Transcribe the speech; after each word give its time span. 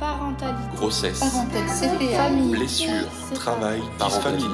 Parentalité. 0.00 0.76
grossesse, 0.76 1.20
CPA. 1.20 2.16
Famille. 2.16 2.50
blessure, 2.56 2.88
travail, 3.34 3.82
disfamilié, 4.02 4.46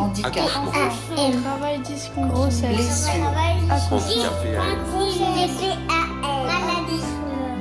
Handicap. 0.00 0.36
accouchement, 0.38 0.70
Travail. 0.72 1.80
Grossesse. 2.30 3.06
Handicap 3.90 4.32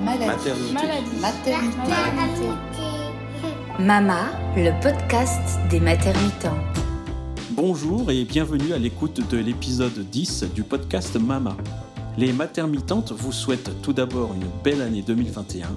Maladie. 0.06 0.26
maternité, 0.26 0.74
Maladie. 0.74 1.20
Maternité. 1.20 1.78
Maternité. 1.78 2.50
Mama, 3.80 4.20
le 4.56 4.72
podcast 4.82 5.60
des 5.70 5.82
maternitantes. 5.82 6.54
Bonjour 7.52 8.12
et 8.12 8.24
bienvenue 8.24 8.72
à 8.72 8.78
l'écoute 8.78 9.30
de 9.30 9.38
l'épisode 9.38 10.10
10 10.10 10.46
du 10.56 10.64
podcast 10.64 11.18
Mama. 11.20 11.58
Les 12.18 12.32
maternitantes 12.32 13.12
vous 13.12 13.34
souhaitent 13.34 13.82
tout 13.82 13.92
d'abord 13.92 14.34
une 14.34 14.48
belle 14.64 14.82
année 14.82 15.02
2021. 15.02 15.68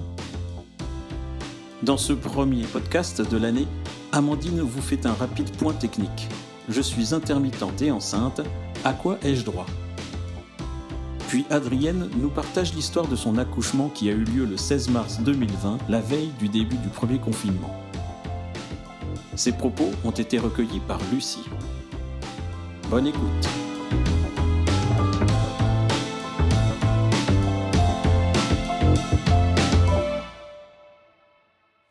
Dans 1.81 1.95
ce 1.95 2.11
premier 2.11 2.63
podcast 2.63 3.21
de 3.21 3.37
l'année, 3.37 3.65
Amandine 4.11 4.59
vous 4.59 4.81
fait 4.81 5.05
un 5.05 5.13
rapide 5.13 5.49
point 5.51 5.71
technique. 5.71 6.27
Je 6.67 6.81
suis 6.81 7.13
intermittente 7.13 7.81
et 7.81 7.89
enceinte, 7.89 8.41
à 8.83 8.91
quoi 8.91 9.17
ai-je 9.23 9.45
droit? 9.45 9.65
Puis 11.29 11.45
Adrienne 11.49 12.09
nous 12.17 12.29
partage 12.29 12.73
l'histoire 12.73 13.07
de 13.07 13.15
son 13.15 13.37
accouchement 13.37 13.87
qui 13.87 14.09
a 14.09 14.11
eu 14.11 14.25
lieu 14.25 14.43
le 14.43 14.57
16 14.57 14.89
mars 14.89 15.19
2020, 15.21 15.77
la 15.87 16.01
veille 16.01 16.31
du 16.37 16.49
début 16.49 16.75
du 16.75 16.89
premier 16.89 17.17
confinement. 17.17 17.73
Ces 19.37 19.53
propos 19.53 19.91
ont 20.03 20.11
été 20.11 20.37
recueillis 20.37 20.81
par 20.85 20.99
Lucie. 21.13 21.45
Bonne 22.89 23.07
écoute. 23.07 23.68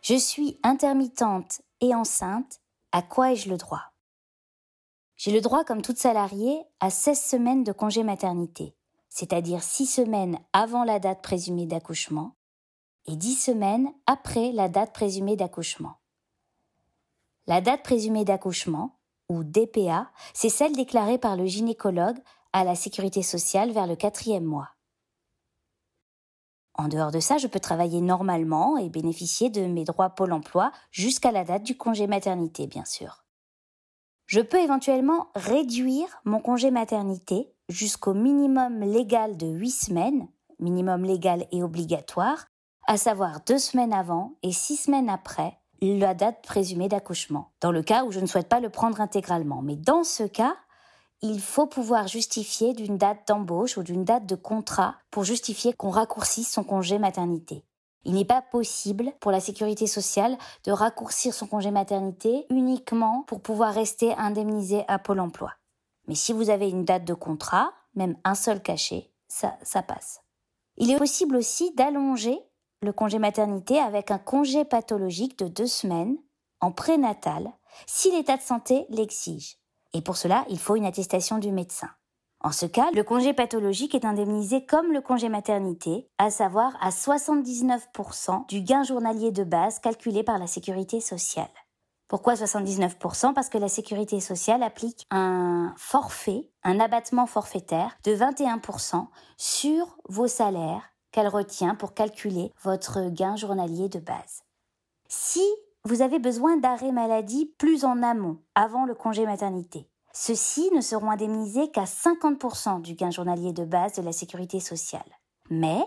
Je 0.09 0.15
suis 0.15 0.59
intermittente 0.63 1.61
et 1.83 1.95
enceinte. 1.95 2.63
À 2.93 3.03
quoi 3.03 3.33
ai-je 3.33 3.51
le 3.51 3.59
droit? 3.59 3.93
J'ai 5.17 5.33
le 5.33 5.43
droit, 5.43 5.65
comme 5.65 5.83
toute 5.83 5.99
salariée, 5.99 6.65
à 6.81 6.89
16 6.89 7.21
semaines 7.23 7.63
de 7.63 7.73
congé 7.73 8.03
maternité, 8.05 8.75
c'est-à-dire 9.11 9.63
6 9.63 9.85
semaines 9.85 10.39
avant 10.55 10.85
la 10.85 10.99
date 10.99 11.21
présumée 11.21 11.67
d'accouchement 11.67 12.37
et 13.05 13.17
10 13.17 13.35
semaines 13.35 13.93
après 14.07 14.51
la 14.53 14.71
date 14.71 14.95
présumée 14.95 15.37
d'accouchement. 15.37 15.97
La 17.47 17.61
date 17.61 17.83
présumée 17.83 18.25
d'accouchement, 18.25 18.99
ou 19.29 19.45
DPA, 19.45 20.11
c'est 20.33 20.49
celle 20.49 20.75
déclarée 20.75 21.19
par 21.19 21.37
le 21.37 21.45
gynécologue 21.45 22.19
à 22.55 22.65
la 22.65 22.77
sécurité 22.77 23.23
sociale 23.23 23.73
vers 23.73 23.87
le 23.87 23.95
quatrième 23.95 24.47
mois. 24.47 24.71
En 26.79 26.87
dehors 26.87 27.11
de 27.11 27.19
ça, 27.19 27.39
je 27.39 27.49
peux 27.49 27.59
travailler 27.59 28.01
normalement 28.01 28.79
et 28.79 28.89
bénéficier 28.89 29.51
de 29.51 29.63
mes 29.63 29.83
droits 29.83 30.11
Pôle 30.11 30.33
emploi 30.33 30.71
jusqu'à 30.93 31.33
la 31.33 31.43
date 31.45 31.65
du 31.65 31.77
congé 31.77 32.07
maternité, 32.07 32.69
bien 32.69 32.85
sûr. 32.85 33.25
Je 34.27 34.41
peux 34.41 34.61
éventuellement 34.61 35.29
réduire 35.35 36.21
mon 36.25 36.39
congé 36.39 36.71
maternité 36.71 37.53
jusqu'au 37.69 38.15
minimum 38.15 38.81
légal 38.81 39.37
de 39.37 39.49
8 39.49 39.71
semaines, 39.71 40.29
minimum 40.61 41.03
légal 41.03 41.47
et 41.51 41.65
obligatoire, 41.65 42.47
à 42.87 42.97
savoir 42.97 43.41
2 43.45 43.59
semaines 43.59 43.93
avant 43.93 44.39
et 44.45 44.53
6 44.53 44.77
semaines 44.77 45.11
après 45.11 45.59
la 45.83 46.15
date 46.15 46.43
présumée 46.43 46.89
d'accouchement, 46.89 47.53
dans 47.61 47.73
le 47.73 47.83
cas 47.83 48.05
où 48.05 48.13
je 48.13 48.21
ne 48.21 48.27
souhaite 48.27 48.49
pas 48.49 48.61
le 48.61 48.71
prendre 48.71 49.01
intégralement. 49.01 49.63
Mais 49.63 49.77
dans 49.77 50.05
ce 50.05 50.25
cas, 50.25 50.55
il 51.21 51.41
faut 51.41 51.67
pouvoir 51.67 52.07
justifier 52.07 52.75
d'une 52.75 52.97
date 52.97 53.27
d'embauche 53.27 53.77
ou 53.77 53.83
d'une 53.83 54.05
date 54.05 54.27
de 54.27 54.37
contrat 54.37 54.95
pour 55.11 55.25
justifier 55.25 55.73
qu'on 55.73 55.91
raccourcisse 55.91 56.51
son 56.51 56.63
congé 56.63 56.99
maternité. 56.99 57.65
Il 58.05 58.15
n'est 58.15 58.25
pas 58.25 58.41
possible 58.41 59.13
pour 59.21 59.33
la 59.33 59.41
sécurité 59.41 59.87
sociale 59.87 60.39
de 60.65 60.73
raccourcir 60.73 61.35
son 61.35 61.47
congé 61.47 61.71
maternité 61.71 62.47
uniquement 62.51 63.25
pour 63.27 63.41
pouvoir 63.41 63.75
rester 63.75 64.15
indemnisé 64.15 64.85
à 64.87 64.99
Pôle 64.99 65.21
emploi. 65.21 65.53
Mais 66.07 66.15
si 66.15 66.33
vous 66.33 66.51
avez 66.51 66.71
une 66.71 66.85
date 66.85 67.05
de 67.05 67.15
contrat, 67.15 67.73
même 67.95 68.17
un 68.25 68.35
seul 68.35 68.63
cachet, 68.63 69.11
ça, 69.27 69.83
passe. 69.83 70.23
Il 70.77 70.91
est 70.91 70.99
possible 70.99 71.37
aussi 71.37 71.75
d'allonger 71.75 72.39
le 72.81 72.93
congé 72.93 73.19
maternité 73.19 73.79
avec 73.79 74.11
un 74.11 74.19
congé 74.19 74.65
pathologique 74.65 75.39
de 75.39 75.49
deux 75.49 75.67
semaines 75.67 76.17
en 76.61 76.71
prénatal 76.71 77.53
si 77.87 78.11
l'état 78.11 78.37
de 78.37 78.43
santé 78.43 78.87
l'exige. 78.89 79.59
Et 79.95 80.03
pour 80.03 80.17
cela, 80.17 80.45
il 80.49 80.59
faut 80.59 80.77
une 80.77 80.87
attestation 80.87 81.39
du 81.39 81.53
médecin. 81.53 81.91
En 82.41 82.53
ce 82.53 82.67
cas, 82.67 82.91
le 82.95 83.03
congé 83.03 83.33
pathologique 83.33 83.95
est 83.95 84.05
indemnisé 84.05 84.65
comme 84.65 84.93
le 84.93 85.01
congé 85.01 85.29
maternité, 85.29 86.09
à 86.19 86.31
savoir 86.31 86.77
à 86.81 86.91
79% 86.91 88.47
du 88.47 88.61
gain 88.61 88.85
journalier 88.85 89.33
de 89.33 89.43
base 89.43 89.81
calculé 89.81 90.23
par 90.23 90.39
la 90.39 90.47
sécurité 90.47 91.01
sociale. 91.01 91.49
Pourquoi 92.07 92.35
79% 92.35 93.35
Parce 93.35 93.49
que 93.49 93.59
la 93.59 93.69
sécurité 93.69 94.21
sociale 94.21 94.63
applique 94.63 95.07
un 95.11 95.75
forfait, 95.77 96.49
un 96.63 96.81
abattement 96.81 97.27
forfaitaire 97.27 97.99
de 98.05 98.15
21% 98.15 99.09
sur 99.37 99.99
vos 100.09 100.29
salaires 100.29 100.91
qu'elle 101.11 101.29
retient 101.29 101.75
pour 101.75 101.93
calculer 101.93 102.53
votre 102.63 103.11
gain 103.11 103.37
journalier 103.37 103.89
de 103.89 103.99
base. 103.99 104.43
Si 105.09 105.45
vous 105.85 106.03
avez 106.03 106.19
besoin 106.19 106.57
d'arrêt 106.57 106.93
maladie 106.93 107.47
plus 107.59 107.85
en 107.85 108.03
amont, 108.03 108.39
avant 108.55 108.85
le 108.85 108.95
congé 108.95 109.25
maternité, 109.27 109.89
ceux-ci 110.13 110.71
ne 110.75 110.81
seront 110.81 111.11
indemnisés 111.11 111.71
qu'à 111.71 111.85
50% 111.85 112.81
du 112.81 112.95
gain 112.95 113.11
journalier 113.11 113.53
de 113.53 113.65
base 113.65 113.95
de 113.95 114.03
la 114.03 114.13
sécurité 114.13 114.59
sociale. 114.59 115.09
Mais 115.51 115.81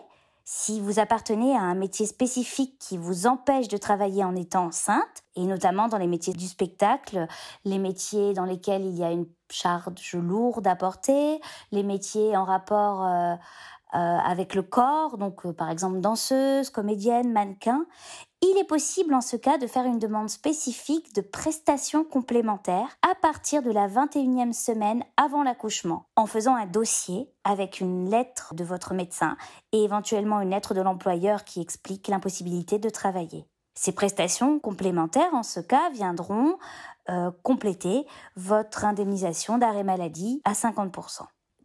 si 0.43 0.79
vous 0.79 0.99
appartenez 0.99 1.55
à 1.55 1.61
un 1.61 1.75
métier 1.75 2.05
spécifique 2.05 2.77
qui 2.79 2.97
vous 2.97 3.27
empêche 3.27 3.67
de 3.67 3.77
travailler 3.77 4.23
en 4.23 4.35
étant 4.35 4.65
enceinte, 4.65 5.23
et 5.35 5.45
notamment 5.45 5.87
dans 5.87 5.97
les 5.97 6.07
métiers 6.07 6.33
du 6.33 6.47
spectacle, 6.47 7.27
les 7.65 7.77
métiers 7.77 8.33
dans 8.33 8.45
lesquels 8.45 8.85
il 8.85 8.97
y 8.97 9.03
a 9.03 9.11
une 9.11 9.27
charge 9.49 10.13
lourde 10.13 10.65
à 10.65 10.75
porter, 10.75 11.39
les 11.71 11.83
métiers 11.83 12.35
en 12.35 12.43
rapport 12.43 13.03
euh, 13.03 13.35
euh, 13.93 13.97
avec 13.97 14.55
le 14.55 14.63
corps, 14.63 15.17
donc 15.17 15.45
euh, 15.45 15.53
par 15.53 15.69
exemple 15.69 15.99
danseuse, 15.99 16.69
comédienne, 16.69 17.31
mannequin, 17.31 17.85
il 18.41 18.57
est 18.57 18.67
possible 18.67 19.13
en 19.13 19.21
ce 19.21 19.35
cas 19.35 19.57
de 19.57 19.67
faire 19.67 19.85
une 19.85 19.99
demande 19.99 20.29
spécifique 20.29 21.13
de 21.15 21.21
prestations 21.21 22.03
complémentaires 22.03 22.97
à 23.09 23.15
partir 23.15 23.61
de 23.61 23.71
la 23.71 23.87
21e 23.87 24.53
semaine 24.53 25.03
avant 25.15 25.43
l'accouchement, 25.43 26.05
en 26.15 26.25
faisant 26.25 26.55
un 26.55 26.65
dossier 26.65 27.31
avec 27.43 27.79
une 27.79 28.09
lettre 28.09 28.53
de 28.55 28.63
votre 28.63 28.93
médecin 28.93 29.37
et 29.71 29.83
éventuellement 29.83 30.41
une 30.41 30.49
lettre 30.49 30.73
de 30.73 30.81
l'employeur 30.81 31.43
qui 31.43 31.61
explique 31.61 32.07
l'impossibilité 32.07 32.79
de 32.79 32.89
travailler. 32.89 33.45
Ces 33.73 33.93
prestations 33.93 34.59
complémentaires, 34.59 35.33
en 35.33 35.43
ce 35.43 35.59
cas, 35.59 35.89
viendront 35.91 36.57
euh, 37.09 37.31
compléter 37.43 38.05
votre 38.35 38.85
indemnisation 38.85 39.57
d'arrêt 39.57 39.83
maladie 39.83 40.41
à 40.43 40.53
50%. 40.53 41.23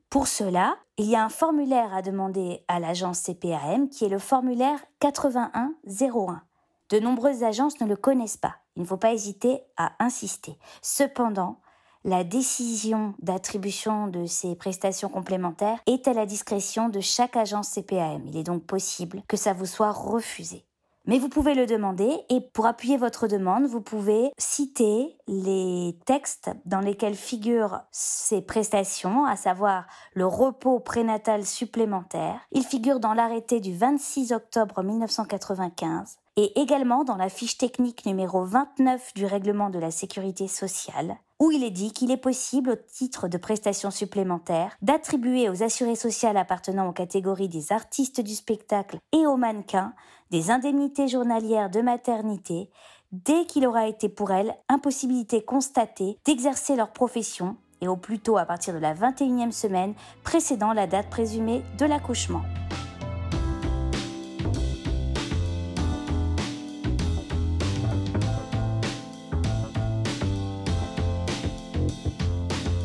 Pour 0.08 0.28
cela, 0.28 0.76
il 0.98 1.06
y 1.06 1.16
a 1.16 1.24
un 1.24 1.28
formulaire 1.28 1.94
à 1.94 2.00
demander 2.00 2.64
à 2.68 2.80
l'agence 2.80 3.20
CPAM 3.22 3.88
qui 3.88 4.04
est 4.04 4.08
le 4.08 4.18
formulaire 4.18 4.78
8101. 5.00 6.42
De 6.90 7.00
nombreuses 7.00 7.42
agences 7.42 7.80
ne 7.80 7.86
le 7.86 7.96
connaissent 7.96 8.36
pas. 8.36 8.56
Il 8.76 8.82
ne 8.82 8.86
faut 8.86 8.96
pas 8.96 9.12
hésiter 9.12 9.62
à 9.76 9.92
insister. 9.98 10.56
Cependant, 10.82 11.60
la 12.04 12.22
décision 12.22 13.14
d'attribution 13.18 14.06
de 14.06 14.26
ces 14.26 14.54
prestations 14.54 15.08
complémentaires 15.08 15.80
est 15.86 16.06
à 16.06 16.12
la 16.12 16.26
discrétion 16.26 16.88
de 16.88 17.00
chaque 17.00 17.36
agence 17.36 17.70
CPAM. 17.70 18.22
Il 18.28 18.36
est 18.36 18.44
donc 18.44 18.64
possible 18.64 19.22
que 19.26 19.36
ça 19.36 19.52
vous 19.52 19.66
soit 19.66 19.90
refusé. 19.90 20.64
Mais 21.08 21.20
vous 21.20 21.28
pouvez 21.28 21.54
le 21.54 21.66
demander 21.66 22.10
et 22.30 22.40
pour 22.40 22.66
appuyer 22.66 22.96
votre 22.96 23.28
demande, 23.28 23.66
vous 23.66 23.80
pouvez 23.80 24.32
citer 24.38 25.16
les 25.28 25.96
textes 26.04 26.50
dans 26.64 26.80
lesquels 26.80 27.14
figurent 27.14 27.82
ces 27.92 28.42
prestations, 28.42 29.24
à 29.24 29.36
savoir 29.36 29.86
le 30.14 30.26
repos 30.26 30.80
prénatal 30.80 31.46
supplémentaire. 31.46 32.40
Il 32.50 32.64
figure 32.64 32.98
dans 32.98 33.14
l'arrêté 33.14 33.60
du 33.60 33.72
26 33.72 34.32
octobre 34.32 34.82
1995 34.82 36.16
et 36.36 36.60
également 36.60 37.04
dans 37.04 37.16
la 37.16 37.28
fiche 37.28 37.56
technique 37.56 38.04
numéro 38.04 38.44
29 38.44 39.14
du 39.14 39.24
règlement 39.24 39.70
de 39.70 39.78
la 39.78 39.90
sécurité 39.90 40.48
sociale, 40.48 41.16
où 41.40 41.50
il 41.50 41.64
est 41.64 41.70
dit 41.70 41.92
qu'il 41.92 42.10
est 42.10 42.16
possible, 42.16 42.70
au 42.70 42.76
titre 42.76 43.28
de 43.28 43.38
prestations 43.38 43.90
supplémentaires, 43.90 44.76
d'attribuer 44.82 45.48
aux 45.48 45.62
assurés 45.62 45.96
sociales 45.96 46.36
appartenant 46.36 46.88
aux 46.88 46.92
catégories 46.92 47.48
des 47.48 47.72
artistes 47.72 48.20
du 48.20 48.34
spectacle 48.34 48.98
et 49.12 49.26
aux 49.26 49.36
mannequins 49.36 49.94
des 50.30 50.50
indemnités 50.50 51.08
journalières 51.08 51.70
de 51.70 51.80
maternité 51.80 52.70
dès 53.12 53.44
qu'il 53.46 53.66
aura 53.66 53.86
été 53.86 54.08
pour 54.08 54.30
elles 54.30 54.54
impossibilité 54.68 55.42
constatée 55.42 56.18
d'exercer 56.24 56.76
leur 56.76 56.92
profession 56.92 57.56
et 57.80 57.88
au 57.88 57.96
plus 57.96 58.18
tôt 58.18 58.38
à 58.38 58.44
partir 58.44 58.74
de 58.74 58.78
la 58.78 58.94
21e 58.94 59.52
semaine 59.52 59.94
précédant 60.22 60.72
la 60.72 60.86
date 60.86 61.10
présumée 61.10 61.62
de 61.78 61.86
l'accouchement. 61.86 62.42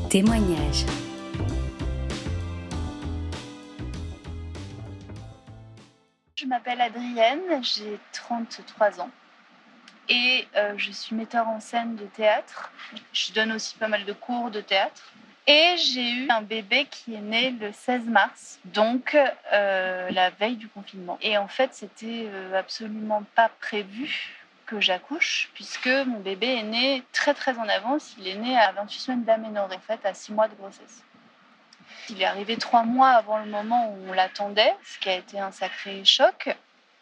Témoignage. 0.10 0.86
Je 6.42 6.48
m'appelle 6.48 6.82
Adrienne, 6.82 7.62
j'ai 7.62 8.00
33 8.14 9.00
ans. 9.00 9.12
Et 10.10 10.48
euh, 10.56 10.74
je 10.76 10.92
suis 10.92 11.16
metteur 11.16 11.48
en 11.48 11.60
scène 11.60 11.96
de 11.96 12.06
théâtre. 12.06 12.72
Je 13.14 13.32
donne 13.34 13.52
aussi 13.52 13.76
pas 13.76 13.88
mal 13.88 14.06
de 14.06 14.14
cours 14.14 14.50
de 14.50 14.60
théâtre. 14.60 15.14
Et 15.46 15.76
j'ai 15.78 16.10
eu 16.10 16.30
un 16.32 16.42
bébé 16.42 16.88
qui 16.90 17.14
est 17.14 17.22
né 17.22 17.52
le 17.52 17.72
16 17.72 18.06
mars, 18.06 18.60
donc 18.66 19.16
euh, 19.54 20.10
la 20.10 20.32
veille 20.32 20.56
du 20.56 20.68
confinement. 20.68 21.20
Et 21.22 21.38
en 21.38 21.48
fait, 21.48 21.76
c'était 21.76 22.26
euh, 22.28 22.58
absolument 22.58 23.24
pas 23.36 23.50
prévu 23.60 24.34
que 24.66 24.80
j'accouche, 24.80 25.52
puisque 25.54 25.90
mon 26.08 26.22
bébé 26.22 26.48
est 26.48 26.64
né 26.64 27.04
très 27.12 27.36
très 27.36 27.60
en 27.60 27.70
avance. 27.70 28.16
Il 28.18 28.28
est 28.28 28.36
né 28.36 28.58
à 28.58 28.72
28 28.72 29.00
semaines 29.00 29.24
d'aménorrhée, 29.26 29.76
en 29.76 29.80
fait, 29.80 30.04
à 30.06 30.16
6 30.16 30.34
mois 30.34 30.48
de 30.48 30.56
grossesse. 30.56 31.04
Il 32.10 32.22
est 32.22 32.26
arrivé 32.26 32.58
trois 32.58 32.84
mois 32.84 33.10
avant 33.10 33.40
le 33.40 33.46
moment 33.46 33.92
où 33.92 34.10
on 34.10 34.14
l'attendait, 34.14 34.74
ce 34.84 35.00
qui 35.00 35.10
a 35.10 35.16
été 35.16 35.40
un 35.40 35.52
sacré 35.52 36.04
choc. 36.06 36.56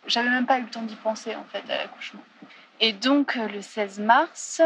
J'avais 0.08 0.30
même 0.30 0.46
pas 0.46 0.60
eu 0.60 0.64
le 0.64 0.70
temps 0.70 0.82
d'y 0.82 0.96
penser 0.96 1.36
en 1.36 1.44
fait 1.46 1.70
à 1.72 1.78
l'accouchement. 1.78 2.24
Et 2.80 2.94
donc 2.94 3.36
le 3.36 3.62
16 3.62 4.00
mars, 4.00 4.62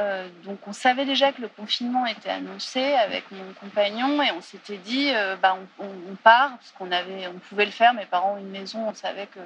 euh, 0.00 0.28
donc 0.44 0.58
on 0.68 0.72
savait 0.72 1.04
déjà 1.04 1.32
que 1.32 1.40
le 1.40 1.48
confinement 1.48 2.06
était 2.06 2.30
annoncé 2.30 2.80
avec 2.80 3.28
mon 3.32 3.52
compagnon 3.54 4.22
et 4.22 4.30
on 4.30 4.40
s'était 4.40 4.76
dit 4.76 5.10
euh, 5.12 5.34
bah 5.34 5.58
on, 5.80 6.14
part 6.22 6.50
parce 6.50 6.70
qu'on 6.78 6.92
avait 6.92 7.26
on 7.26 7.38
pouvait 7.40 7.64
le 7.64 7.72
faire 7.72 7.94
mes 7.94 8.06
parents 8.06 8.34
ont 8.34 8.38
une 8.38 8.50
maison 8.50 8.88
on 8.88 8.94
savait 8.94 9.26
que 9.26 9.40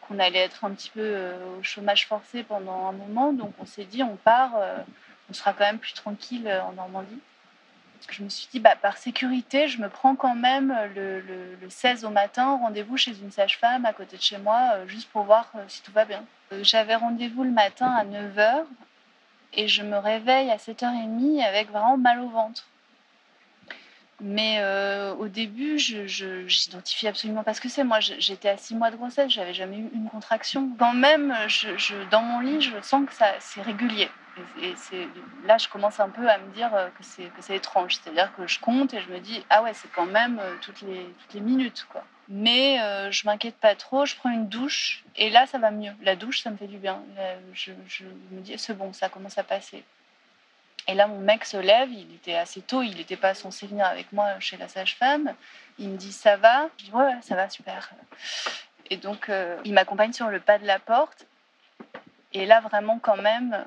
qu'on 0.00 0.18
allait 0.20 0.38
être 0.38 0.64
un 0.64 0.70
petit 0.70 0.88
peu 0.88 1.02
euh, 1.02 1.58
au 1.58 1.62
chômage 1.62 2.06
forcé 2.06 2.44
pendant 2.44 2.86
un 2.86 2.92
moment 2.92 3.34
donc 3.34 3.52
on 3.58 3.66
s'est 3.66 3.84
dit 3.84 4.02
on 4.02 4.16
part 4.16 4.54
on 5.28 5.34
sera 5.34 5.52
quand 5.52 5.64
même 5.64 5.78
plus 5.78 5.92
tranquille 5.92 6.50
en 6.66 6.72
Normandie 6.72 7.20
je 8.10 8.22
me 8.22 8.28
suis 8.28 8.48
dit, 8.50 8.60
bah, 8.60 8.76
par 8.76 8.96
sécurité, 8.96 9.68
je 9.68 9.80
me 9.80 9.88
prends 9.88 10.16
quand 10.16 10.34
même 10.34 10.76
le, 10.94 11.20
le, 11.20 11.56
le 11.60 11.70
16 11.70 12.04
au 12.04 12.10
matin, 12.10 12.58
rendez-vous 12.60 12.96
chez 12.96 13.12
une 13.12 13.30
sage-femme 13.30 13.84
à 13.84 13.92
côté 13.92 14.16
de 14.16 14.22
chez 14.22 14.38
moi, 14.38 14.72
euh, 14.74 14.86
juste 14.86 15.08
pour 15.10 15.24
voir 15.24 15.50
euh, 15.56 15.64
si 15.68 15.82
tout 15.82 15.92
va 15.92 16.04
bien. 16.04 16.24
Euh, 16.52 16.60
J'avais 16.62 16.94
rendez-vous 16.96 17.44
le 17.44 17.50
matin 17.50 17.90
à 17.90 18.04
9h 18.04 18.64
et 19.54 19.68
je 19.68 19.82
me 19.82 19.96
réveille 19.98 20.50
à 20.50 20.56
7h30 20.56 21.42
avec 21.44 21.70
vraiment 21.70 21.96
mal 21.96 22.20
au 22.20 22.28
ventre. 22.28 22.66
Mais 24.20 24.56
euh, 24.58 25.14
au 25.14 25.28
début, 25.28 25.78
je 25.78 26.02
n'identifie 26.68 27.06
absolument 27.06 27.44
pas 27.44 27.54
ce 27.54 27.60
que 27.60 27.68
c'est. 27.68 27.84
Moi, 27.84 28.00
j'étais 28.00 28.48
à 28.48 28.56
6 28.56 28.74
mois 28.74 28.90
de 28.90 28.96
grossesse, 28.96 29.30
j'avais 29.30 29.54
jamais 29.54 29.76
eu 29.76 29.88
une 29.94 30.08
contraction. 30.10 30.70
Quand 30.76 30.92
même, 30.94 31.32
dans 32.10 32.22
mon 32.22 32.40
lit, 32.40 32.60
je 32.60 32.72
sens 32.82 33.06
que 33.06 33.12
c'est 33.38 33.62
régulier. 33.62 34.10
Et, 34.60 34.74
là, 35.44 35.58
je 35.58 35.68
commence 35.68 36.00
un 36.00 36.08
peu 36.08 36.28
à 36.28 36.38
me 36.38 36.52
dire 36.52 36.70
que 36.98 37.04
c'est 37.04 37.56
étrange. 37.56 37.96
C'est-à-dire 37.96 38.34
que 38.36 38.46
je 38.46 38.58
compte 38.58 38.94
et 38.94 39.00
je 39.00 39.08
me 39.08 39.18
dis, 39.18 39.44
ah 39.50 39.62
ouais, 39.62 39.74
c'est 39.74 39.90
quand 39.92 40.06
même 40.06 40.38
euh, 40.38 40.56
toutes 40.60 40.82
les, 40.82 41.40
minutes. 41.40 41.86
quoi. 41.90 42.04
Mais 42.28 42.80
euh, 42.80 43.10
je 43.10 43.26
m'inquiète 43.26 43.56
pas 43.56 43.74
trop, 43.74 44.04
je 44.04 44.14
prends 44.16 44.30
une 44.30 44.48
douche 44.48 45.04
et 45.16 45.30
là, 45.30 45.46
ça 45.46 45.58
va 45.58 45.70
mieux. 45.70 45.92
La 46.02 46.16
douche, 46.16 46.42
ça 46.42 46.50
me 46.50 46.56
fait 46.56 46.66
du 46.66 46.78
bien. 46.78 47.02
Je, 47.52 47.72
je 47.86 48.04
me 48.30 48.40
dis, 48.40 48.58
c'est 48.58 48.74
bon, 48.74 48.92
ça 48.92 49.08
commence 49.08 49.38
à 49.38 49.44
passer. 49.44 49.84
Et 50.88 50.94
là, 50.94 51.06
mon 51.06 51.20
mec 51.20 51.44
se 51.44 51.58
lève, 51.58 51.92
il 51.92 52.14
était 52.14 52.34
assez 52.34 52.62
tôt, 52.62 52.82
il 52.82 52.96
n'était 52.96 53.18
pas 53.18 53.34
censé 53.34 53.66
venir 53.66 53.84
avec 53.84 54.10
moi 54.10 54.40
chez 54.40 54.56
la 54.56 54.68
sage-femme. 54.68 55.34
Il 55.78 55.90
me 55.90 55.96
dit 55.98 56.12
Ça 56.12 56.36
va? 56.36 56.70
Je 56.78 56.86
dis 56.86 56.90
Ouais, 56.92 57.12
ça 57.20 57.36
va, 57.36 57.50
super. 57.50 57.90
Et 58.88 58.96
donc, 58.96 59.28
euh, 59.28 59.58
il 59.66 59.74
m'accompagne 59.74 60.14
sur 60.14 60.28
le 60.28 60.40
pas 60.40 60.58
de 60.58 60.66
la 60.66 60.78
porte. 60.78 61.26
Et 62.34 62.44
là, 62.44 62.60
vraiment, 62.60 62.98
quand 62.98 63.16
même, 63.16 63.64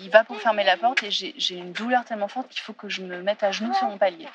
il 0.00 0.10
va 0.10 0.22
pour 0.22 0.40
fermer 0.40 0.62
la 0.62 0.76
porte 0.76 1.02
et 1.02 1.10
j'ai 1.10 1.54
une 1.54 1.72
douleur 1.72 2.04
tellement 2.04 2.28
forte 2.28 2.48
qu'il 2.48 2.60
faut 2.60 2.72
que 2.72 2.88
je 2.88 3.02
me 3.02 3.20
mette 3.22 3.42
à 3.42 3.50
genoux 3.50 3.74
sur 3.74 3.88
mon 3.88 3.98
palier. 3.98 4.28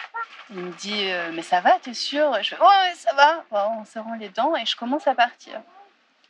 Il 0.50 0.58
me 0.58 0.72
dit 0.74 1.10
euh, 1.10 1.32
Mais 1.34 1.42
ça 1.42 1.62
va, 1.62 1.80
t'es 1.80 1.94
sûr? 1.94 2.36
Et 2.38 2.44
Je 2.44 2.56
fais 2.56 2.62
Ouais, 2.62 2.94
ça 2.96 3.14
va. 3.14 3.46
On 3.52 3.86
se 3.86 3.98
rend 3.98 4.16
les 4.16 4.30
dents 4.30 4.56
et 4.58 4.66
je 4.66 4.76
commence 4.76 5.08
à 5.08 5.16
partir 5.16 5.62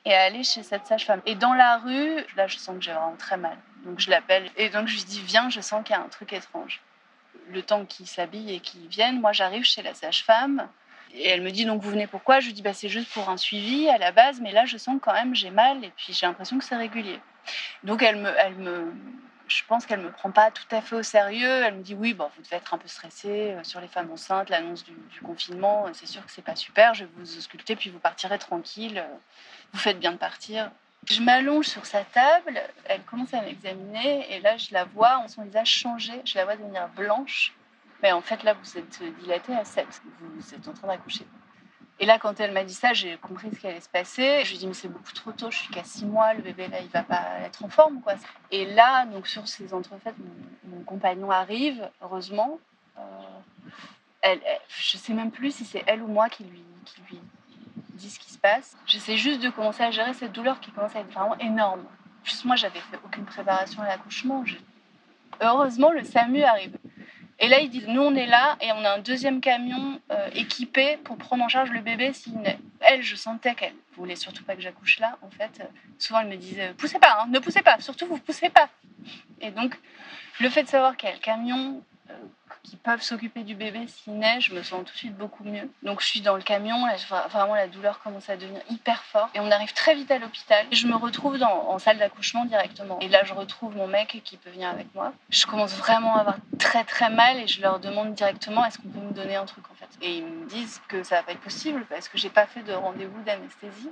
et 0.06 0.14
à 0.14 0.24
aller 0.24 0.44
chez 0.44 0.64
cette 0.64 0.86
sage-femme. 0.86 1.22
Et 1.26 1.36
dans 1.36 1.54
la 1.54 1.78
rue, 1.78 2.24
là, 2.36 2.48
je 2.48 2.58
sens 2.58 2.76
que 2.76 2.82
j'ai 2.84 2.94
vraiment 2.94 3.16
très 3.18 3.38
mal. 3.38 3.58
Donc 3.86 4.00
je 4.00 4.10
l'appelle 4.10 4.50
et 4.58 4.70
donc 4.70 4.88
je 4.88 4.96
lui 4.96 5.04
dis 5.04 5.22
Viens, 5.22 5.50
je 5.50 5.62
sens 5.62 5.84
qu'il 5.84 5.96
y 5.96 6.00
a 6.00 6.02
un 6.02 6.10
truc 6.10 6.34
étrange. 6.34 6.82
Le 7.50 7.64
temps 7.64 7.86
qu'il 7.86 8.08
s'habille 8.08 8.54
et 8.54 8.60
qu'il 8.60 8.88
vienne, 8.88 9.20
moi 9.20 9.32
j'arrive 9.32 9.64
chez 9.64 9.82
la 9.82 9.96
sage-femme 9.96 10.68
et 11.14 11.30
elle 11.30 11.42
me 11.42 11.52
dit 11.52 11.66
Donc 11.66 11.82
vous 11.82 11.92
venez 11.92 12.08
pourquoi? 12.08 12.40
Je 12.40 12.48
lui 12.48 12.54
dis 12.54 12.62
bah, 12.62 12.74
C'est 12.74 12.90
juste 12.90 13.10
pour 13.12 13.30
un 13.30 13.38
suivi 13.38 13.90
à 13.90 13.98
la 13.98 14.12
base, 14.12 14.42
mais 14.42 14.52
là 14.52 14.66
je 14.66 14.78
sens 14.78 14.98
quand 15.02 15.14
même 15.14 15.36
j'ai 15.36 15.50
mal 15.50 15.84
et 15.84 15.92
puis 15.96 16.14
j'ai 16.14 16.26
l'impression 16.26 16.58
que 16.58 16.64
c'est 16.64 16.76
régulier. 16.76 17.20
Donc 17.84 18.02
elle 18.02 18.18
me. 18.18 18.30
Elle 18.38 18.56
me 18.56 18.94
je 19.48 19.64
pense 19.68 19.86
qu'elle 19.86 20.00
me 20.00 20.12
prend 20.12 20.32
pas 20.32 20.50
tout 20.50 20.64
à 20.72 20.82
fait 20.82 20.96
au 20.96 21.04
sérieux. 21.04 21.64
Elle 21.66 21.76
me 21.76 21.84
dit 21.84 21.94
oui, 21.94 22.14
bon, 22.14 22.30
vous 22.38 22.42
devez 22.42 22.56
être 22.56 22.74
un 22.74 22.78
peu 22.78 22.88
stressé 22.88 23.54
sur 23.64 23.82
les 23.82 23.90
femmes 23.90 24.10
enceintes, 24.10 24.50
l'annonce 24.50 24.86
du, 24.86 24.96
confinement. 25.22 25.88
C'est 25.92 26.06
sûr 26.06 26.26
que 26.26 26.32
c'est 26.32 26.42
pas 26.42 26.56
super. 26.56 26.94
Je 26.94 27.04
vais 27.04 27.10
vous 27.18 27.38
ausculter 27.38 27.76
puis 27.76 27.90
vous 27.90 28.00
partirez 28.00 28.40
tranquille. 28.40 29.04
Vous 29.74 29.80
faites 29.80 30.00
bien 30.00 30.14
de 30.14 30.18
partir. 30.18 30.72
Je 31.10 31.20
m'allonge 31.22 31.66
sur 31.66 31.86
sa 31.86 32.04
table, 32.04 32.62
elle 32.86 33.02
commence 33.02 33.34
à 33.34 33.42
m'examiner 33.42 34.32
et 34.32 34.40
là 34.40 34.58
je 34.58 34.72
la 34.72 34.84
vois, 34.84 35.26
son 35.28 35.42
visage 35.42 35.68
changer, 35.68 36.22
je 36.26 36.38
la 36.38 36.46
vois 36.46 36.56
devenir 36.56 36.88
blanche. 36.90 37.54
Mais 38.02 38.12
en 38.12 38.22
fait 38.22 38.44
là 38.44 38.54
vous 38.54 38.78
êtes 38.78 39.04
dilatée 39.22 39.56
à 39.56 39.64
7, 39.64 40.02
vous 40.20 40.54
êtes 40.54 40.68
en 40.68 40.74
train 40.74 40.88
d'accoucher. 40.88 41.26
Et 42.00 42.06
là 42.06 42.18
quand 42.20 42.40
elle 42.40 42.52
m'a 42.52 42.64
dit 42.64 42.74
ça, 42.74 42.94
j'ai 42.94 43.18
compris 43.18 43.50
ce 43.54 43.60
qui 43.60 43.68
allait 43.68 43.82
se 43.82 43.90
passer. 43.90 44.44
Je 44.44 44.50
lui 44.50 44.56
ai 44.56 44.60
dit 44.60 44.68
mais 44.68 44.74
c'est 44.74 44.88
beaucoup 44.88 45.14
trop 45.14 45.32
tôt, 45.32 45.52
je 45.52 45.58
suis 45.58 45.70
qu'à 45.70 45.84
6 45.84 46.06
mois, 46.06 46.34
le 46.34 46.42
bébé 46.42 46.68
là 46.68 46.80
il 46.82 46.90
va 46.90 47.04
pas 47.04 47.40
être 47.46 47.64
en 47.64 47.70
forme 47.70 48.02
quoi. 48.02 48.14
Et 48.52 48.66
là 48.66 49.06
donc 49.06 49.28
sur 49.28 49.48
ces 49.48 49.74
entrefaites, 49.74 50.16
mon, 50.66 50.84
compagnon 50.84 51.32
arrive, 51.32 51.90
heureusement. 52.02 52.60
Euh, 52.98 53.02
elle, 54.22 54.40
je 54.68 54.98
sais 54.98 55.14
même 55.14 55.32
plus 55.32 55.56
si 55.56 55.66
c'est 55.66 55.84
elle 55.88 56.02
ou 56.02 56.08
moi 56.08 56.30
qui 56.30 56.44
lui, 56.44 56.64
qui 56.86 57.02
lui 57.10 57.20
dit 57.94 58.10
ce 58.10 58.20
qui 58.20 58.32
se 58.32 58.38
passe. 58.38 58.78
J'essaie 58.86 59.18
juste 59.18 59.42
de 59.42 59.50
commencer 59.50 59.84
à 59.84 59.92
gérer 59.92 60.14
cette 60.14 60.32
douleur 60.32 60.60
qui 60.60 60.72
commence 60.72 60.96
à 60.96 61.00
être 61.00 61.12
vraiment 61.12 61.38
énorme. 61.40 61.86
Juste 62.24 62.46
moi, 62.46 62.56
j'avais 62.56 62.80
fait 62.80 63.00
aucune 63.04 63.26
préparation 63.26 63.82
à 63.82 63.88
l'accouchement. 63.88 64.44
Heureusement, 65.42 65.92
le 65.92 66.04
SAMU 66.04 66.44
arrive. 66.44 66.78
Et 67.44 67.48
là, 67.48 67.60
ils 67.60 67.70
disent, 67.70 67.88
nous, 67.88 68.02
on 68.02 68.14
est 68.14 68.28
là 68.28 68.56
et 68.62 68.72
on 68.72 68.86
a 68.86 68.92
un 68.92 69.00
deuxième 69.00 69.42
camion 69.42 70.00
euh, 70.12 70.30
équipé 70.36 70.98
pour 71.04 71.18
prendre 71.18 71.44
en 71.44 71.50
charge 71.50 71.72
le 71.72 71.82
bébé 71.82 72.14
s'il 72.14 72.38
naît. 72.40 72.60
Elle, 72.82 73.02
je 73.02 73.16
sentais 73.16 73.56
qu'elle 73.56 73.74
voulait 73.96 74.16
surtout 74.16 74.44
pas 74.44 74.56
que 74.56 74.62
j'accouche 74.62 75.00
là. 75.00 75.18
En 75.24 75.32
fait, 75.32 75.68
souvent, 75.98 76.20
elle 76.20 76.28
me 76.28 76.38
disait, 76.38 76.74
poussez 76.78 77.00
pas, 77.00 77.18
hein, 77.20 77.26
ne 77.30 77.40
poussez 77.40 77.64
pas, 77.64 77.80
surtout 77.80 78.06
vous 78.06 78.20
poussez 78.20 78.50
pas. 78.50 78.70
Et 79.42 79.50
donc, 79.50 79.76
le 80.40 80.50
fait 80.50 80.62
de 80.64 80.68
savoir 80.68 80.96
qu'il 80.96 81.10
camion 81.20 81.84
qui 82.64 82.76
peuvent 82.76 83.02
s'occuper 83.02 83.44
du 83.44 83.56
bébé 83.56 83.88
s'il 83.88 84.18
naît, 84.18 84.40
je 84.42 84.54
me 84.54 84.64
sens 84.64 84.86
tout 84.86 84.94
de 84.94 84.98
suite 84.98 85.18
beaucoup 85.18 85.44
mieux. 85.44 85.70
Donc 85.84 86.02
je 86.02 86.08
suis 86.08 86.22
dans 86.22 86.36
le 86.36 86.42
camion, 86.42 86.86
là, 86.86 86.96
vraiment 87.30 87.56
la 87.56 87.68
douleur 87.68 88.00
commence 88.02 88.30
à 88.30 88.38
devenir 88.38 88.62
hyper 88.70 89.04
forte. 89.04 89.36
Et 89.36 89.40
on 89.40 89.52
arrive 89.52 89.74
très 89.74 89.96
vite 89.96 90.12
à 90.12 90.20
l'hôpital. 90.20 90.66
Je 90.72 90.88
me 90.88 90.96
retrouve 90.96 91.42
en 91.42 91.80
salle 91.80 91.98
d'accouchement 91.98 92.46
directement. 92.46 93.00
Et 93.00 93.08
là, 93.08 93.24
je 93.24 93.34
retrouve 93.34 93.76
mon 93.76 93.88
mec 93.88 94.22
qui 94.24 94.38
peut 94.38 94.50
venir 94.50 94.70
avec 94.70 94.94
moi. 94.94 95.14
Je 95.30 95.46
commence 95.46 95.74
vraiment 95.76 96.16
à 96.16 96.22
avoir 96.22 96.38
très 96.60 96.84
très 96.84 97.10
mal 97.10 97.38
et 97.38 97.48
je 97.48 97.62
leur 97.62 97.80
demande 97.80 98.14
directement 98.14 98.66
est-ce 98.66 98.78
qu'on 98.78 98.90
peut 98.90 99.00
me 99.00 99.12
donner 99.12 99.36
un 99.36 99.46
truc 99.46 99.64
en 99.72 99.76
fait? 99.76 99.90
Et 100.02 100.18
ils 100.18 100.26
me 100.26 100.48
disent 100.48 100.82
que 100.88 101.04
ça 101.04 101.18
va 101.18 101.24
pas 101.24 101.32
être 101.32 101.42
possible 101.42 101.86
parce 101.90 102.08
que 102.08 102.18
j'ai 102.18 102.30
pas 102.30 102.46
fait 102.46 102.64
de 102.64 102.74
rendez-vous 102.74 103.22
d'anesthésie. 103.24 103.90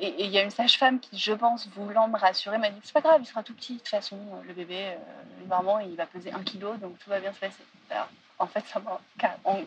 Et 0.00 0.24
il 0.24 0.30
y 0.30 0.38
a 0.38 0.42
une 0.42 0.50
sage-femme 0.50 1.00
qui, 1.00 1.18
je 1.18 1.32
pense, 1.32 1.68
voulant 1.68 2.08
me 2.08 2.16
rassurer, 2.18 2.58
m'a 2.58 2.70
dit 2.70 2.80
c'est 2.82 2.92
pas 2.92 3.00
grave, 3.00 3.20
il 3.20 3.26
sera 3.26 3.42
tout 3.42 3.54
petit. 3.54 3.74
De 3.74 3.78
toute 3.78 3.88
façon, 3.88 4.18
le 4.46 4.54
bébé, 4.54 4.76
euh, 4.76 4.96
normalement, 5.48 5.80
il 5.80 5.96
va 5.96 6.06
peser 6.06 6.32
un 6.32 6.42
kilo, 6.42 6.74
donc 6.76 6.98
tout 6.98 7.10
va 7.10 7.18
bien 7.20 7.32
se 7.32 7.40
passer. 7.40 7.64
En 8.40 8.46
fait, 8.46 8.64
ça 8.66 8.78
m'a 8.78 9.00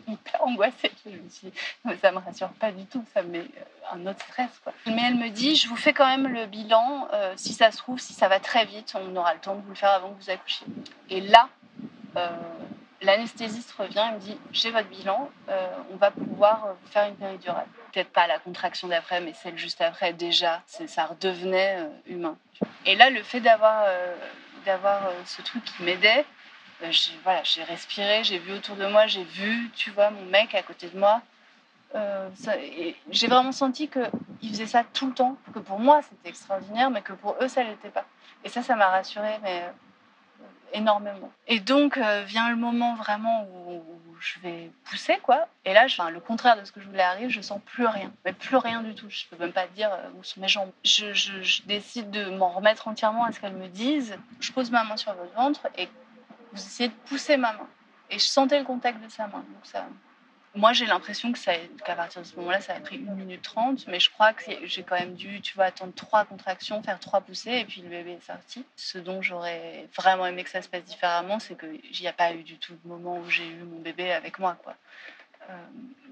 hyper 0.08 0.42
angoissée. 0.42 0.90
Je 1.04 1.10
me 1.10 1.28
suis 1.28 1.48
dit, 1.48 1.58
mais 1.84 1.96
ça 1.98 2.10
me 2.10 2.18
rassure 2.18 2.48
pas 2.52 2.72
du 2.72 2.86
tout, 2.86 3.04
ça 3.12 3.22
me 3.22 3.28
met 3.28 3.44
un 3.92 4.06
autre 4.06 4.24
stress. 4.24 4.48
Mais 4.86 5.02
elle 5.08 5.16
me 5.16 5.28
dit, 5.28 5.56
je 5.56 5.68
vous 5.68 5.76
fais 5.76 5.92
quand 5.92 6.06
même 6.06 6.26
le 6.26 6.46
bilan. 6.46 7.08
Euh, 7.12 7.34
si 7.36 7.52
ça 7.52 7.70
se 7.70 7.76
trouve, 7.76 7.98
si 7.98 8.14
ça 8.14 8.28
va 8.28 8.40
très 8.40 8.64
vite, 8.64 8.94
on 8.94 9.14
aura 9.14 9.34
le 9.34 9.40
temps 9.40 9.54
de 9.54 9.60
vous 9.60 9.70
le 9.70 9.74
faire 9.74 9.90
avant 9.90 10.14
que 10.14 10.22
vous 10.22 10.30
accouchiez. 10.30 10.66
Et 11.10 11.20
là, 11.20 11.50
euh, 12.16 12.28
l'anesthésiste 13.02 13.72
revient 13.72 14.06
et 14.10 14.14
me 14.14 14.20
dit, 14.20 14.38
j'ai 14.52 14.70
votre 14.70 14.88
bilan, 14.88 15.30
euh, 15.50 15.66
on 15.92 15.96
va 15.96 16.10
pouvoir 16.10 16.68
vous 16.68 16.90
faire 16.90 17.08
une 17.08 17.16
péridurale. 17.16 17.66
Peut-être 17.92 18.10
pas 18.10 18.26
la 18.26 18.38
contraction 18.38 18.88
d'après, 18.88 19.20
mais 19.20 19.34
celle 19.34 19.58
juste 19.58 19.80
après, 19.80 20.12
déjà, 20.12 20.62
ça 20.66 21.06
redevenait 21.06 21.76
euh, 21.78 21.88
humain. 22.06 22.36
Et 22.86 22.96
là, 22.96 23.10
le 23.10 23.22
fait 23.22 23.40
d'avoir 23.40 23.84
euh, 23.86 24.14
d'avoir 24.64 25.10
ce 25.26 25.42
truc 25.42 25.64
qui 25.64 25.82
m'aidait, 25.82 26.24
j'ai 26.90 27.64
respiré, 27.64 28.24
j'ai 28.24 28.38
vu 28.38 28.52
autour 28.52 28.76
de 28.76 28.86
moi, 28.86 29.06
j'ai 29.06 29.24
vu, 29.24 29.70
tu 29.74 29.90
vois, 29.90 30.10
mon 30.10 30.24
mec 30.24 30.54
à 30.54 30.62
côté 30.62 30.88
de 30.88 30.98
moi. 30.98 31.22
Euh, 31.94 32.28
j'ai 33.10 33.26
vraiment 33.26 33.52
senti 33.52 33.88
qu'ils 33.88 34.50
faisaient 34.50 34.66
ça 34.66 34.82
tout 34.94 35.08
le 35.08 35.12
temps, 35.12 35.36
que 35.52 35.58
pour 35.58 35.78
moi 35.78 36.00
c'était 36.02 36.30
extraordinaire, 36.30 36.90
mais 36.90 37.02
que 37.02 37.12
pour 37.12 37.36
eux 37.40 37.48
ça 37.48 37.62
l'était 37.62 37.90
pas. 37.90 38.04
Et 38.44 38.48
ça, 38.48 38.62
ça 38.62 38.76
m'a 38.76 38.88
rassurée, 38.88 39.38
mais 39.42 39.62
euh, 39.62 39.70
énormément. 40.72 41.30
Et 41.48 41.60
donc 41.60 41.98
euh, 41.98 42.22
vient 42.26 42.48
le 42.48 42.56
moment 42.56 42.94
vraiment 42.94 43.46
où, 43.66 43.82
je 44.22 44.38
vais 44.40 44.70
pousser, 44.84 45.18
quoi. 45.22 45.48
Et 45.64 45.74
là, 45.74 45.86
le 46.10 46.20
contraire 46.20 46.58
de 46.58 46.64
ce 46.64 46.70
que 46.70 46.80
je 46.80 46.86
voulais 46.86 47.02
arriver, 47.02 47.28
je 47.28 47.40
sens 47.40 47.60
plus 47.66 47.86
rien, 47.86 48.12
mais 48.24 48.32
plus 48.32 48.56
rien 48.56 48.82
du 48.82 48.94
tout. 48.94 49.10
Je 49.10 49.24
peux 49.26 49.36
même 49.36 49.52
pas 49.52 49.66
dire 49.66 49.90
où 50.16 50.22
sont 50.22 50.40
mes 50.40 50.48
jambes. 50.48 50.70
Je, 50.84 51.12
je, 51.12 51.42
je 51.42 51.62
décide 51.62 52.10
de 52.10 52.30
m'en 52.30 52.50
remettre 52.50 52.86
entièrement 52.86 53.24
à 53.24 53.32
ce 53.32 53.40
qu'elles 53.40 53.56
me 53.56 53.68
disent. 53.68 54.16
Je 54.40 54.52
pose 54.52 54.70
ma 54.70 54.84
main 54.84 54.96
sur 54.96 55.12
votre 55.14 55.34
ventre 55.34 55.66
et 55.76 55.88
vous 56.52 56.58
essayez 56.58 56.88
de 56.88 56.94
pousser 57.06 57.36
ma 57.36 57.52
main. 57.52 57.68
Et 58.10 58.18
je 58.18 58.24
sentais 58.24 58.58
le 58.58 58.64
contact 58.64 59.02
de 59.02 59.08
sa 59.08 59.26
main. 59.26 59.38
Donc 59.38 59.64
ça, 59.64 59.86
moi, 60.54 60.74
j'ai 60.74 60.84
l'impression 60.84 61.32
qu'à 61.32 61.94
partir 61.94 62.20
de 62.20 62.26
ce 62.26 62.36
moment-là, 62.36 62.60
ça 62.60 62.74
a 62.74 62.80
pris 62.80 62.96
1 62.96 63.14
minute 63.14 63.40
30, 63.40 63.86
mais 63.86 63.98
je 63.98 64.10
crois 64.10 64.34
que 64.34 64.44
j'ai 64.64 64.82
quand 64.82 64.98
même 64.98 65.14
dû, 65.14 65.40
tu 65.40 65.54
vois, 65.54 65.66
attendre 65.66 65.94
trois 65.94 66.26
contractions, 66.26 66.82
faire 66.82 67.00
trois 67.00 67.22
poussées, 67.22 67.60
et 67.60 67.64
puis 67.64 67.80
le 67.80 67.88
bébé 67.88 68.12
est 68.12 68.26
sorti. 68.26 68.64
Ce 68.76 68.98
dont 68.98 69.22
j'aurais 69.22 69.88
vraiment 69.96 70.26
aimé 70.26 70.44
que 70.44 70.50
ça 70.50 70.60
se 70.60 70.68
passe 70.68 70.84
différemment, 70.84 71.38
c'est 71.38 71.58
qu'il 71.58 71.80
n'y 72.00 72.06
a 72.06 72.12
pas 72.12 72.34
eu 72.34 72.42
du 72.42 72.58
tout 72.58 72.76
le 72.84 72.90
moment 72.90 73.16
où 73.16 73.30
j'ai 73.30 73.46
eu 73.46 73.62
mon 73.62 73.80
bébé 73.80 74.12
avec 74.12 74.38
moi, 74.38 74.58
quoi. 74.62 74.74
Euh, 75.48 75.56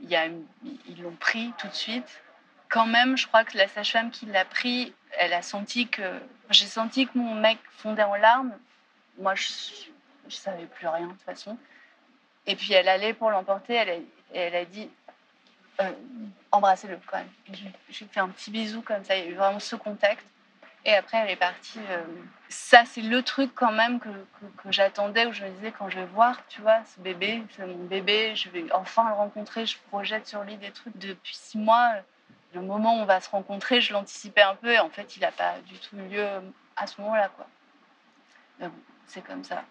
y 0.09 0.17
a, 0.17 0.27
ils 0.27 1.03
l'ont 1.03 1.17
pris 1.17 1.53
tout 1.59 1.69
de 1.69 1.75
suite. 1.75 2.23
Quand 2.71 2.87
même, 2.87 3.19
je 3.19 3.27
crois 3.27 3.45
que 3.45 3.59
la 3.59 3.69
sage-femme 3.69 4.11
qui 4.11 4.25
l'a 4.25 4.47
pris, 4.47 4.95
elle 5.19 5.35
a 5.35 5.43
senti 5.43 5.87
que... 5.89 6.19
J'ai 6.49 6.67
senti 6.67 7.07
que 7.07 7.19
mon 7.19 7.35
mec 7.35 7.59
fondait 7.77 8.05
en 8.05 8.15
larmes. 8.15 8.57
Moi, 9.19 9.35
je 9.35 9.51
ne 10.25 10.31
savais 10.31 10.67
plus 10.67 10.87
rien, 10.87 11.07
de 11.07 11.13
toute 11.13 11.23
façon. 11.23 11.59
Et 12.47 12.57
puis 12.57 12.73
elle 12.73 12.89
allait 12.89 13.13
pour 13.13 13.31
l'emporter, 13.31 13.75
a, 14.39 14.43
elle 14.43 14.57
a 14.57 14.65
dit 14.65 14.91
euh, 15.81 15.93
embrassez-le 16.53 16.99
quand 17.07 17.19
même. 17.19 17.29
J'ai 17.89 18.07
fait 18.07 18.21
un 18.21 18.29
petit 18.29 18.51
bisou 18.51 18.83
comme 18.83 19.05
ça, 19.05 19.17
il 19.17 19.25
y 19.25 19.29
a 19.29 19.31
eu 19.31 19.35
vraiment 19.35 19.61
ce 19.61 19.77
contact. 19.77 20.25
Et 20.85 20.95
après, 20.95 21.19
elle 21.19 21.31
est 21.31 21.37
partie. 21.37 21.79
Euh, 21.91 22.03
ça, 22.49 22.85
c'est 22.87 23.03
le 23.03 23.23
truc 23.23 23.51
quand 23.55 23.73
même 23.73 24.01
que, 24.01 24.09
que, 24.09 24.73
j'attendais, 24.73 25.27
où 25.27 25.33
je 25.33 25.45
me 25.45 25.51
disais, 25.51 25.73
quand 25.73 25.91
je 25.91 25.99
vais 25.99 26.07
voir, 26.07 26.39
tu 26.49 26.63
vois, 26.63 26.83
ce 26.85 27.01
bébé, 27.01 27.43
c'est 27.55 27.67
mon 27.67 27.85
bébé, 27.85 28.35
je 28.35 28.49
vais 28.49 28.65
enfin 28.73 29.09
le 29.09 29.15
rencontrer, 29.15 29.67
je 29.67 29.77
projette 29.91 30.27
sur 30.27 30.43
lui 30.43 30.57
des 30.57 30.71
trucs. 30.71 30.97
Depuis 30.97 31.37
six 31.37 31.59
mois, 31.59 31.93
le 32.55 32.63
moment 32.63 32.99
où 32.99 33.03
on 33.03 33.05
va 33.05 33.21
se 33.21 33.29
rencontrer, 33.29 33.83
je 33.83 33.93
l'anticipais 33.93 34.43
un 34.43 34.55
peu, 34.55 34.73
et 34.73 34.79
en 34.79 34.89
fait, 34.89 35.17
il 35.17 35.21
n'a 35.21 35.33
pas 35.33 35.55
du 35.67 35.79
tout 35.79 35.97
eu 35.97 36.09
lieu 36.09 36.27
à 36.77 36.87
ce 36.87 37.01
moment-là, 37.03 37.29
quoi. 37.37 37.47
Mais 38.59 38.69
bon, 38.69 38.81
c'est 39.07 39.25
comme 39.25 39.45
ça. 39.45 39.63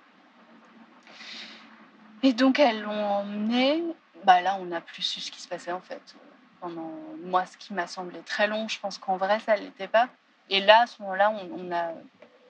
Et 2.21 2.33
donc, 2.33 2.59
elles 2.59 2.81
l'ont 2.81 3.05
emmené. 3.05 3.83
Bah 4.23 4.41
là, 4.41 4.57
on 4.59 4.65
n'a 4.65 4.81
plus 4.81 5.03
su 5.03 5.19
ce 5.21 5.31
qui 5.31 5.41
se 5.41 5.47
passait 5.47 5.71
en 5.71 5.81
fait. 5.81 6.15
Pendant 6.59 6.91
moi, 7.23 7.45
ce 7.45 7.57
qui 7.57 7.73
m'a 7.73 7.87
semblé 7.87 8.19
très 8.21 8.47
long, 8.47 8.67
je 8.67 8.79
pense 8.79 8.97
qu'en 8.97 9.17
vrai, 9.17 9.39
ça 9.39 9.55
ne 9.55 9.61
l'était 9.61 9.87
pas. 9.87 10.09
Et 10.49 10.59
là, 10.61 10.81
à 10.81 10.87
ce 10.87 11.01
moment-là, 11.01 11.31
on, 11.31 11.71
a 11.71 11.91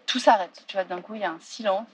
tout 0.08 0.20
s'arrête. 0.20 0.64
Tu 0.68 0.76
vois, 0.76 0.84
d'un 0.84 1.02
coup, 1.02 1.16
il 1.16 1.22
y 1.22 1.26
a 1.26 1.32
un 1.32 1.40
silence. 1.40 1.88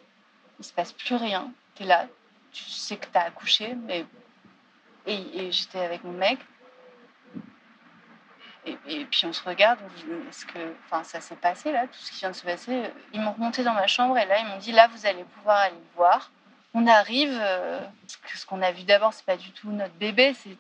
Il 0.60 0.66
se 0.66 0.72
passe 0.72 0.94
plus 0.94 1.16
rien. 1.16 1.52
Tu 1.76 1.84
es 1.84 1.86
là, 1.86 2.08
tu 2.54 2.64
sais 2.64 2.96
que 2.96 3.08
tu 3.08 3.18
as 3.18 3.24
accouché, 3.24 3.76
mais 3.76 4.06
et, 5.06 5.52
j'étais 5.52 5.80
avec 5.80 6.04
mon 6.04 6.14
mec. 6.14 6.40
Et, 8.66 9.06
puis 9.06 9.26
on 9.26 9.34
se 9.34 9.44
regarde, 9.44 9.80
on 9.84 10.00
dit, 10.00 10.06
est-ce 10.28 10.46
que, 10.46 10.74
enfin, 10.86 11.04
ça 11.04 11.22
s'est 11.22 11.36
passé 11.36 11.72
là, 11.72 11.86
tout 11.86 12.00
ce 12.00 12.12
qui 12.12 12.20
vient 12.20 12.32
de 12.32 12.36
se 12.36 12.44
passer? 12.44 12.90
Ils 13.14 13.22
m'ont 13.22 13.34
remonté 13.34 13.64
dans 13.64 13.74
ma 13.74 13.86
chambre 13.86 14.18
et 14.18 14.26
là, 14.26 14.40
ils 14.40 14.48
m'ont 14.48 14.58
dit, 14.58 14.72
là, 14.72 14.88
vous 14.88 15.06
allez 15.06 15.24
pouvoir 15.24 15.58
aller 15.58 15.76
le 15.76 15.96
voir 15.96 16.32
on 16.76 16.88
arrive, 16.88 17.36
euh, 17.42 17.80
ce 18.36 18.46
qu'on 18.46 18.62
a 18.62 18.72
vu 18.72 18.84
d'abord, 18.84 19.14
c'est 19.14 19.26
pas 19.26 19.38
du 19.38 19.50
tout 19.52 19.72
notre 19.72 19.94
bébé, 19.94 20.34
c'est 20.34 20.58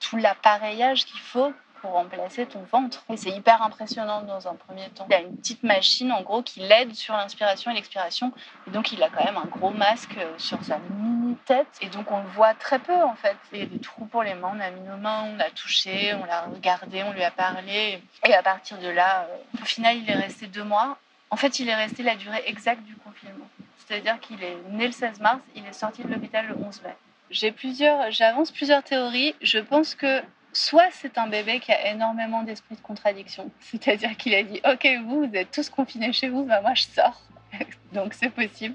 tout 0.00 0.16
l'appareillage 0.16 1.06
qu'il 1.06 1.20
faut 1.20 1.52
pour 1.80 1.92
remplacer 1.92 2.46
ton 2.46 2.62
ventre. 2.70 3.04
Et 3.08 3.16
c'est 3.16 3.30
hyper 3.30 3.62
impressionnant 3.62 4.22
dans 4.22 4.48
un 4.48 4.54
premier 4.54 4.88
temps. 4.90 5.06
Il 5.10 5.12
y 5.12 5.16
a 5.16 5.20
une 5.20 5.36
petite 5.36 5.62
machine 5.62 6.12
en 6.12 6.22
gros 6.22 6.42
qui 6.42 6.60
l'aide 6.60 6.94
sur 6.94 7.14
l'inspiration 7.14 7.70
et 7.70 7.74
l'expiration. 7.74 8.32
Et 8.66 8.70
donc 8.70 8.90
il 8.92 9.02
a 9.02 9.08
quand 9.10 9.24
même 9.24 9.36
un 9.36 9.46
gros 9.46 9.70
masque 9.70 10.16
euh, 10.18 10.32
sur 10.38 10.62
sa 10.64 10.78
mini 10.78 11.36
tête. 11.44 11.68
Et 11.80 11.88
donc 11.88 12.10
on 12.10 12.18
le 12.18 12.28
voit 12.28 12.54
très 12.54 12.80
peu 12.80 12.94
en 12.94 13.14
fait. 13.14 13.36
Il 13.52 13.58
y 13.60 13.62
a 13.62 13.66
des 13.66 13.78
trous 13.78 14.06
pour 14.06 14.24
les 14.24 14.34
mains, 14.34 14.52
on 14.56 14.60
a 14.60 14.70
mis 14.70 14.80
nos 14.80 14.96
mains, 14.96 15.24
on 15.32 15.36
l'a 15.36 15.50
touché, 15.50 16.14
on 16.14 16.24
l'a 16.24 16.42
regardé, 16.42 17.04
on 17.04 17.12
lui 17.12 17.22
a 17.22 17.30
parlé. 17.30 18.02
Et 18.26 18.34
à 18.34 18.42
partir 18.42 18.78
de 18.78 18.88
là, 18.88 19.28
euh, 19.28 19.62
au 19.62 19.64
final 19.64 19.96
il 19.96 20.10
est 20.10 20.14
resté 20.14 20.48
deux 20.48 20.64
mois. 20.64 20.98
En 21.32 21.36
fait 21.36 21.58
il 21.58 21.68
est 21.68 21.74
resté 21.74 22.02
la 22.02 22.14
durée 22.14 22.42
exacte 22.46 22.82
du 22.82 22.94
confinement. 22.94 23.48
C'est-à-dire 23.78 24.20
qu'il 24.20 24.44
est 24.44 24.56
né 24.70 24.86
le 24.86 24.92
16 24.92 25.18
mars, 25.20 25.40
il 25.56 25.64
est 25.64 25.72
sorti 25.72 26.02
de 26.02 26.08
l'hôpital 26.08 26.46
le 26.46 26.54
11 26.62 26.82
mai. 26.82 26.94
J'ai 27.30 27.52
plusieurs, 27.52 28.10
j'avance 28.10 28.50
plusieurs 28.50 28.82
théories. 28.82 29.34
Je 29.40 29.58
pense 29.58 29.94
que 29.94 30.20
soit 30.52 30.90
c'est 30.90 31.16
un 31.16 31.28
bébé 31.28 31.58
qui 31.58 31.72
a 31.72 31.90
énormément 31.90 32.42
d'esprit 32.42 32.76
de 32.76 32.82
contradiction, 32.82 33.50
c'est-à-dire 33.60 34.14
qu'il 34.18 34.34
a 34.34 34.42
dit 34.42 34.60
ok 34.70 34.86
vous 35.06 35.26
vous 35.26 35.34
êtes 35.34 35.50
tous 35.50 35.70
confinés 35.70 36.12
chez 36.12 36.28
vous, 36.28 36.44
bah 36.44 36.60
moi 36.60 36.74
je 36.74 36.82
sors, 36.82 37.22
donc 37.94 38.12
c'est 38.12 38.28
possible. 38.28 38.74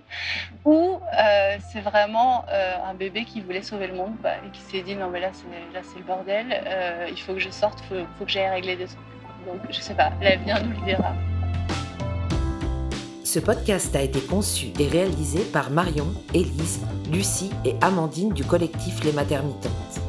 Ou 0.65 0.99
euh, 1.13 1.57
c'est 1.71 1.81
vraiment 1.81 2.43
euh, 2.49 2.75
un 2.83 2.95
bébé 2.95 3.23
qui 3.23 3.39
voulait 3.39 3.61
sauver 3.61 3.85
le 3.85 3.93
monde 3.93 4.15
bah, 4.23 4.37
et 4.43 4.49
qui 4.49 4.61
s'est 4.61 4.81
dit 4.81 4.95
non 4.95 5.11
mais 5.11 5.19
là 5.19 5.29
c'est 5.31 5.99
le 5.99 6.03
bordel, 6.03 6.63
euh, 6.65 7.07
il 7.07 7.21
faut 7.21 7.35
que 7.35 7.39
je 7.39 7.51
sorte, 7.51 7.83
il 7.83 7.85
faut, 7.85 8.07
faut, 8.17 8.25
que 8.25 8.31
j'aille 8.31 8.49
régler 8.49 8.75
des 8.75 8.87
trucs. 8.87 8.99
Donc 9.45 9.61
je 9.69 9.79
sais 9.79 9.93
pas, 9.93 10.11
l'avenir 10.19 10.63
nous 10.65 10.71
le 10.71 10.85
dira. 10.87 11.13
Ce 13.37 13.41
podcast 13.41 13.95
a 13.95 14.01
été 14.01 14.19
conçu 14.19 14.69
et 14.79 14.87
réalisé 14.87 15.41
par 15.41 15.69
Marion, 15.69 16.07
Élise, 16.33 16.79
Lucie 17.11 17.51
et 17.65 17.75
Amandine 17.81 18.33
du 18.33 18.43
collectif 18.43 19.03
Les 19.03 19.11
Maternitantes. 19.11 20.01